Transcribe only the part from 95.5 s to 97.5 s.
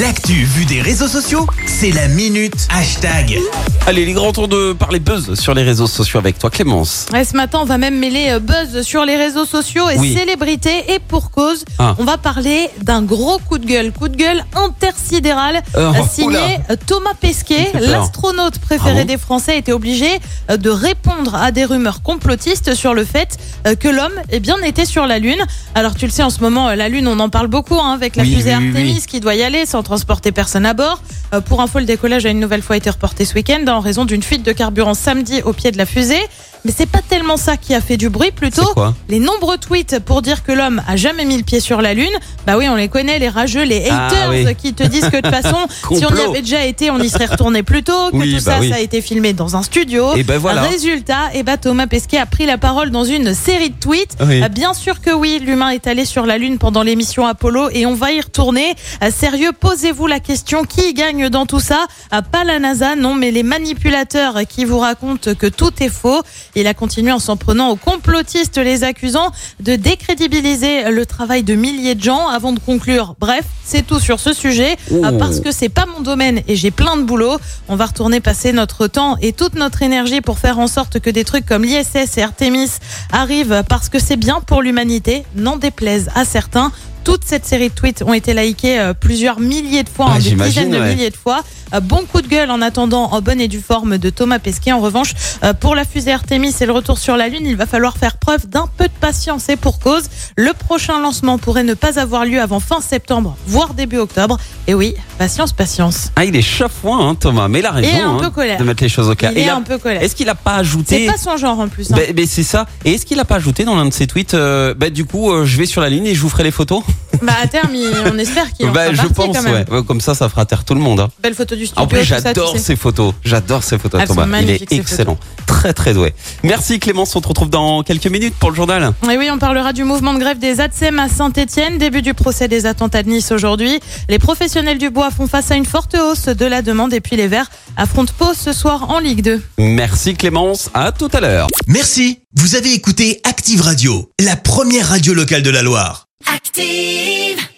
pour la fusée Artemis et le retour sur la Lune,